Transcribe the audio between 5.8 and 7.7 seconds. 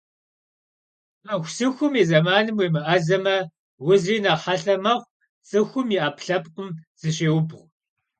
и Ӏэпкълъэпкъым зыщеубгъу.